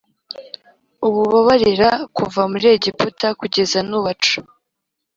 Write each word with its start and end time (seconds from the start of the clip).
ububabarira 1.07 1.89
kuva 2.17 2.41
muri 2.51 2.65
Egiputa 2.75 3.27
kugeza 3.39 3.79
n’ubacu 3.89 4.37